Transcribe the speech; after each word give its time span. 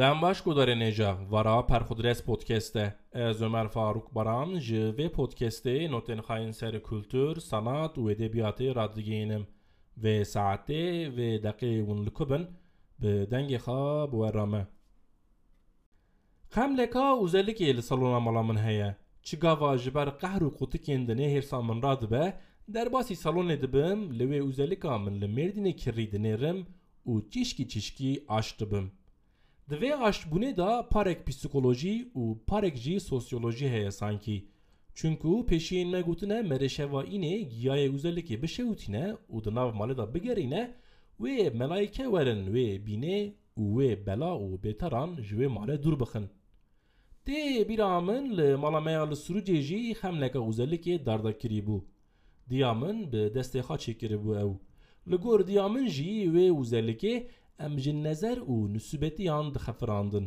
Դեմ 0.00 0.20
բաշ 0.22 0.40
կուդարենեջա 0.46 1.08
վարա 1.28 1.54
պարխուդրես 1.68 2.20
պոդքեստե 2.24 2.82
Ez 3.22 3.40
Ömer 3.44 3.68
Faruk 3.74 4.06
Baran 4.16 4.54
ji 4.66 4.78
ve 4.98 5.08
podcast'te 5.12 5.90
Notenhain 5.92 6.52
ser 6.52 6.82
kültür, 6.82 7.40
sanat 7.40 7.98
ve 7.98 8.12
edebiyatı 8.12 8.74
radyo 8.74 9.02
giyinim 9.02 9.46
ve 9.96 10.24
saate 10.24 11.16
ve 11.16 11.42
dakika 11.42 11.92
unlukubun 11.92 12.46
bi 12.98 13.26
denge 13.30 13.58
ha 13.58 14.12
bu 14.12 14.26
erame. 14.26 14.66
Kamleka 16.50 17.18
uzelik 17.18 17.60
eli 17.60 17.82
salona 17.82 18.20
malamın 18.20 18.56
heye. 18.56 18.96
Çigava 19.22 19.78
jiber 19.78 20.18
qahru 20.18 20.56
qutu 20.56 20.78
kendine 20.78 21.34
hirsamın 21.34 21.82
radbe, 21.82 22.40
derbasi 22.68 23.16
salon 23.16 23.48
edibim, 23.48 24.18
lewe 24.18 24.42
uzelika 24.42 24.98
min 24.98 25.20
li 25.20 25.28
merdine 25.28 25.76
kirri 25.76 26.12
dinerim 26.12 26.66
u 27.04 27.30
çişki 27.30 27.68
çişki 27.68 28.24
aştıbim.'' 28.28 28.99
Di 29.70 29.76
vê 29.82 29.92
aşbûnê 30.08 30.56
da 30.56 30.88
parek 30.94 31.26
psikolojî 31.26 31.96
û 32.20 32.22
parek 32.46 32.76
jî 32.84 33.00
sosyolojî 33.00 33.68
heye 33.74 33.90
sankî 33.90 34.38
Çünkü 34.94 35.28
peşiyên 35.50 35.88
me 35.94 36.00
gotine 36.00 36.38
mereşevaînê 36.50 37.34
giyayê 37.52 37.88
özellikê 37.96 38.42
bişewtîne 38.42 39.06
û 39.34 39.44
di 39.44 39.54
nav 39.54 39.70
malê 39.80 39.96
da 39.96 40.14
bigerîne 40.14 40.62
wê 41.20 41.36
melayike 41.60 42.04
werin 42.14 42.42
wê 42.54 42.68
bînê 42.86 43.18
û 43.60 43.62
wê 43.76 44.06
bela 44.06 44.32
û 44.46 44.48
bêteran 44.64 45.10
ji 45.22 45.34
wê 45.40 45.48
malê 45.56 45.82
dûr 45.82 46.00
bixin 46.00 46.26
Tê 47.26 47.68
bîra 47.68 48.00
min 48.00 48.24
li 48.38 48.56
mala 48.56 48.80
me 48.80 48.92
ya 48.92 49.04
li 49.10 49.16
Sûrûcê 49.24 49.56
jî 49.68 49.92
xemleka 50.00 50.38
özellikê 50.38 51.06
dardakirî 51.06 51.60
bû. 51.66 51.78
Diya 52.50 52.74
min 52.74 53.12
bi 53.12 53.22
destê 53.36 53.60
xwe 53.66 53.76
çêkiribû 53.84 54.30
ew. 54.42 54.52
Li 55.10 55.16
gor 55.16 55.46
diya 55.46 55.68
min 55.68 55.86
jî 55.86 56.10
wê 56.34 56.46
özellikê 56.60 57.14
em 57.64 57.74
ji 57.82 57.92
nezer 58.06 58.38
û 58.52 58.54
nisûbetiyan 58.74 59.46
dixefirandin. 59.54 60.26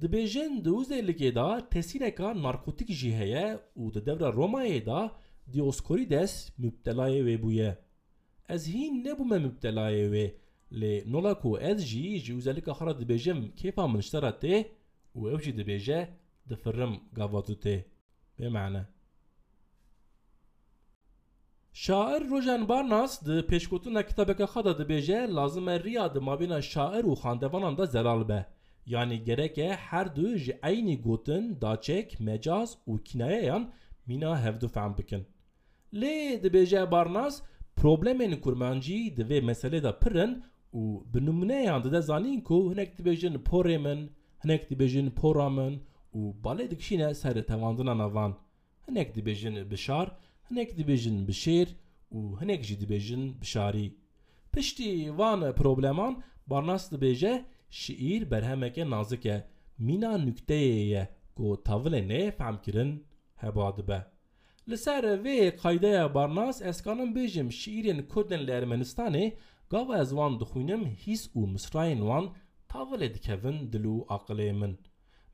Dibêjin 0.00 0.52
di 0.64 0.70
özellikê 0.80 1.30
da 1.38 1.48
tesîreka 1.72 2.28
narkotik 2.44 2.90
jî 3.00 3.12
heye 3.20 3.48
û 3.82 3.84
di 3.94 4.00
devra 4.06 4.28
Romayê 4.40 4.80
da 4.86 5.00
Dioskorides 5.52 6.34
müptelayê 6.62 7.20
wê 7.28 7.36
bûye. 7.42 7.70
Ez 8.54 8.62
hîn 8.74 8.94
nebûme 9.04 9.38
müptelayê 9.46 10.06
wê 10.14 10.26
lê 10.80 11.12
nola 11.12 11.34
ku 11.42 11.50
ez 11.70 11.78
jî 11.90 12.18
ji 12.24 12.32
özelika 12.38 12.72
xwe 12.78 12.84
re 12.86 12.94
dibêjim 13.00 13.38
kêfa 13.60 13.84
min 13.92 14.00
iştera 14.04 14.32
tê 14.42 14.54
و 15.14 15.20
ew 15.32 15.40
jî 15.44 15.52
dibêje 15.58 16.00
difirim 16.48 16.92
gava 17.12 17.40
tu 17.46 17.54
tê 17.64 17.76
bêmane 18.38 18.82
Şair 21.84 22.30
Rojan 22.30 22.68
Barnas 22.68 23.26
di 23.26 23.36
pêşgotina 23.50 24.06
kitabeka 24.06 24.44
xwe 24.44 24.64
de 24.64 24.72
dibêje 24.80 25.34
lazim 25.34 25.68
e 25.68 25.84
riya 25.84 26.14
di 26.14 26.62
şair 26.62 27.04
û 27.04 27.14
xandevanan 27.22 27.78
da 27.78 27.86
zelal 27.86 28.28
be. 28.28 28.46
Yanî 28.86 29.24
gerek 29.24 29.58
e 29.58 29.68
her 29.68 30.16
du 30.16 30.36
ji 30.36 30.58
eynî 30.62 31.00
gotin 31.02 31.60
daçek 31.60 32.20
mecaz 32.20 32.76
û 32.88 33.02
kinayeyan 33.02 33.72
mîna 34.06 34.32
hevdû 34.44 34.68
fehm 34.68 34.98
bikin. 34.98 35.26
Lê 35.94 36.42
dibêje 36.42 36.90
Barnas 36.90 37.42
problemên 37.76 38.40
kurmancî 38.40 39.16
di 39.16 39.22
vê 39.22 39.40
meselê 39.50 39.82
de 39.82 39.92
pirin 40.02 40.42
û 40.74 41.14
bi 41.14 41.26
numuneyan 41.26 41.84
dide 41.84 42.00
zanîn 42.00 42.40
ku 42.40 42.72
hinek 42.72 42.98
dibêjin 42.98 43.34
porê 43.48 43.78
min 43.78 44.10
hinek 44.44 44.70
dibêjin 44.70 45.10
pora 45.10 45.48
min 45.50 45.82
û 46.14 46.20
balê 46.44 46.70
dikişîne 46.70 47.10
serê 47.22 47.42
tevandina 47.46 47.98
navan 47.98 48.32
hinek 48.88 49.16
dibêjin 49.16 49.70
bişar 49.70 50.08
hinek 50.49 50.69
dibêjin 50.77 51.17
bişêr 51.27 51.67
û 52.17 52.19
hinek 52.41 52.61
jî 52.67 52.75
dibêjin 52.81 53.23
bişarî 53.41 53.87
piştî 54.53 55.17
van 55.17 55.39
probleman 55.61 56.13
barnas 56.47 56.83
dibêje 56.91 57.33
şiîr 57.69 58.31
berhemeke 58.31 58.83
nazik 58.89 59.25
e 59.25 59.37
mîna 59.87 60.13
nükteyê 60.27 60.83
ye 60.93 61.03
ku 61.35 61.45
tavilê 61.67 62.01
nê 62.11 62.21
femkirin 62.39 62.91
heba 63.43 63.77
dibe 63.77 63.99
li 64.69 64.77
ser 64.77 65.03
vê 65.25 65.37
qaydeya 65.63 66.05
barnas 66.15 66.61
ez 66.69 66.77
kanim 66.85 67.09
bêjim 67.17 67.49
şiîrên 67.59 67.99
kurdên 68.11 68.41
li 68.47 68.51
ermenistanê 68.59 69.25
gava 69.69 69.95
ez 70.03 70.09
wan 70.17 70.33
dixwînim 70.39 70.83
hîs 71.03 71.23
û 71.37 71.39
misrayên 71.53 72.01
wan 72.09 72.25
تاول 72.75 73.07
دکوین 73.07 73.69
دلو 73.69 74.05
عقلی 74.09 74.51
من 74.51 74.77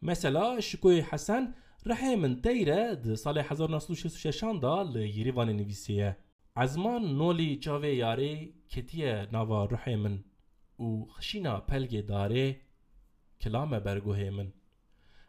مثلا 0.02 0.60
شکوی 0.60 1.02
حسن 1.02 1.44
رحی 1.44 1.65
من 1.95 2.41
تیره 2.41 2.95
د 2.95 3.15
سال 3.15 3.39
1966 3.39 4.45
دا 4.63 4.83
لیریوان 4.83 5.49
نویسیه. 5.57 6.17
عزمان 6.57 7.03
نولی 7.19 7.57
چاوه 7.57 7.89
یاری 7.89 8.55
کتیه 8.69 9.29
ناوا 9.33 9.65
رحی 9.65 9.97
من. 9.97 10.25
و 10.81 11.05
خشینا 11.05 11.61
پلگ 11.61 12.07
داره 12.07 12.61
کلام 13.41 13.79
برگوه 13.79 14.31
من. 14.31 14.53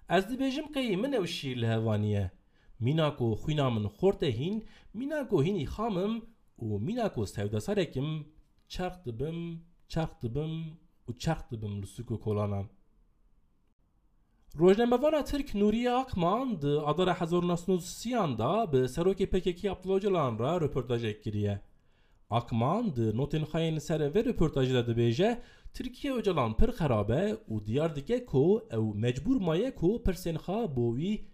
از 0.09 0.27
دی 0.27 0.37
بیجم 0.37 0.67
قی 0.73 0.95
من 0.95 1.13
او 1.13 1.25
شیر 1.25 1.57
لهوانیه 1.57 2.31
میناکو 2.79 3.35
خوینا 3.35 3.69
من 3.69 3.87
خورته 3.87 4.25
هین 4.25 4.63
میناکو 4.93 5.41
هینی 5.41 5.65
خامم 5.65 6.21
و 6.59 6.77
میناکو 6.77 7.25
سودا 7.25 7.59
سرکم 7.59 8.25
چرخ 8.67 9.03
دبم 9.03 9.61
چرخ 9.87 10.11
دبم 10.23 10.77
dibim 11.51 11.81
li 11.81 11.87
sûk 11.87 12.09
Rojnamevara 14.59 15.25
Türk 15.25 15.55
Nuriye 15.55 15.91
Akman 15.91 16.61
di 16.61 16.67
Adara 16.67 17.17
1930 17.21 18.37
da 18.37 18.73
bi 18.73 18.77
serokê 18.77 19.25
PKK 19.25 19.65
Abdullah 19.71 20.39
ra 20.39 20.61
röportajek 20.61 21.23
kiriye. 21.23 21.59
Akman 22.29 22.95
di 22.95 23.17
Nottinghayên 23.17 23.79
ser 23.79 24.15
ve 24.15 24.25
röportajı 24.25 24.73
da 24.73 24.91
dibêje 24.91 25.37
Tirkiye 25.73 26.13
Öcalan 26.13 26.57
pir 26.57 26.67
xerabe 26.69 27.37
û 27.49 27.65
diyar 27.65 27.95
dike 27.95 28.25
ku 28.25 28.67
ew 28.71 28.93
mecbur 28.93 29.41
maye 29.41 29.75
ku 29.75 30.03
pirsênxa 30.05 30.75
bo 30.75 30.97
wî 30.97 31.25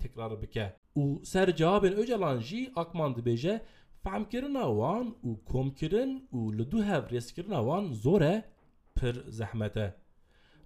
tekrar 0.00 0.42
bike. 0.42 0.72
Û 0.96 1.24
ser 1.24 1.56
cevabên 1.56 1.92
Öcalan 1.92 2.38
jî 2.38 2.72
Akman 2.76 3.12
dibêje 3.12 3.60
fehmkirina 4.04 4.64
wan 4.64 5.14
û 5.24 5.44
komkirin 5.44 6.28
û 6.32 6.58
li 6.58 6.70
du 6.70 6.82
hev 6.84 7.02
rêskirina 7.02 7.58
wan 7.58 7.92
zor 7.92 8.20
e 8.20 8.44
pir. 8.94 10.01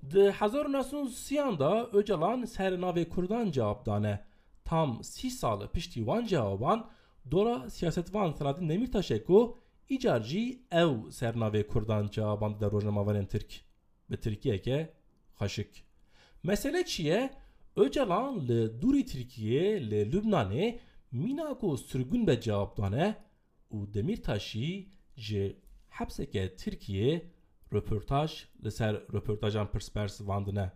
1930 0.02 1.30
da 1.58 1.90
Öcalan 1.92 2.42
sernavê 2.42 3.08
Kurdan 3.08 3.50
cevap 3.50 3.86
dane. 3.86 4.24
Tam 4.64 4.98
30 4.98 5.32
sal 5.32 5.68
piştî 5.68 5.94
wan 5.94 6.24
cewaban 6.26 6.90
dora 7.30 7.70
siyasetvan 7.70 8.32
Selahattin 8.32 8.68
Demirtaşê 8.68 9.24
ku 9.24 9.58
îcar 9.90 10.20
jî 10.20 10.62
ew 10.72 11.10
sernavê 11.10 11.66
Kurdan 11.66 12.08
cewaban 12.08 12.60
de 12.60 12.66
rojnamavanên 12.66 13.26
Tirk 13.26 13.60
bi 14.10 14.16
Tirkiyeke 14.16 14.92
xeşik. 15.40 15.84
Mesele 16.42 16.84
çi? 16.84 17.30
Öcalan 17.76 18.48
li 18.48 18.80
dûrî 18.80 19.04
Tirkiye 19.04 19.90
li 19.90 20.12
Lübnanê 20.12 20.78
mîna 21.12 21.58
ku 21.58 21.76
sürgün 21.78 22.26
be 22.26 22.40
cevap 22.40 22.76
dane 22.76 23.16
û 23.70 23.94
Demirtaşî 23.94 24.88
ji 25.16 25.56
hepseke 25.88 26.56
Tirkiye 26.56 27.35
li 27.72 28.70
ser 28.70 28.94
röportajan 29.12 29.66
pirspers 29.72 30.20
vandine. 30.20 30.70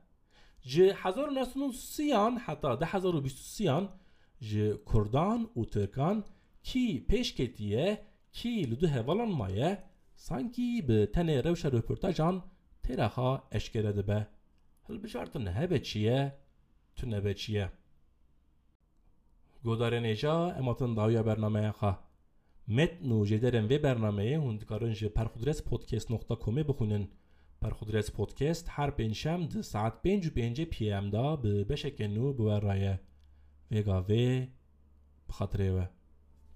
Ji 0.62 0.93
1930 0.93 2.39
heta 2.47 2.77
2023 2.77 3.89
ji 4.41 4.75
Kurdan 4.84 5.49
û 5.56 5.61
Tirkan 5.71 6.25
kî 6.62 7.06
pêşketiye 7.09 7.87
kî 8.33 8.71
li 8.71 8.81
du 8.81 8.87
hevalan 8.89 9.33
maye 9.41 9.71
sankî 10.17 10.89
bi 10.89 10.99
tenê 11.15 11.45
rewşa 11.45 11.69
röportajan 11.73 12.43
têraxa 12.84 13.41
eşkere 13.53 13.97
dibe. 13.97 14.27
Hilbijartin 14.89 15.47
hebe 15.47 15.83
çi 15.83 15.99
ye 15.99 16.39
tu 16.97 17.11
nebe 17.11 17.37
çi 17.37 17.53
ye. 17.53 17.71
Godarên 19.65 20.05
êja 20.05 20.59
ematin 20.59 20.97
dawiya 20.97 21.27
bernameya 21.27 21.72
xwe. 21.81 22.09
متن 22.69 23.12
و 23.12 23.25
جدرن 23.25 23.65
و 23.65 23.78
برنامه 23.78 24.37
هون 24.37 24.56
دکارن 24.56 24.93
جه 24.93 25.09
پرخودرس 25.09 25.62
پودکست 25.62 26.10
نقطه 26.10 26.34
کمی 26.37 26.62
بخونن 26.62 27.09
پرخودرس 27.60 28.10
پودکست 28.10 28.66
هر 28.71 28.91
پنجشم 28.91 29.47
ده 29.47 29.62
ساعت 29.62 30.03
پنج 30.03 30.27
و 30.27 30.30
پنج 30.30 30.60
پی 30.60 30.92
ام 30.92 31.10
دا 31.10 31.36
به 31.36 31.65
بشک 31.65 32.01
نو 32.01 32.33
بور 32.33 32.60
رایه 32.60 33.01
وگا 33.71 34.07
و 34.09 34.47
بخاطره 35.28 35.72
و 35.72 35.84